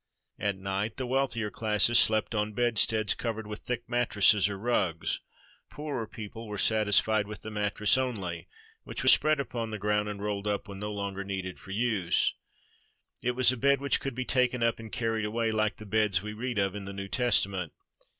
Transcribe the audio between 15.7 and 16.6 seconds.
the "beds" we read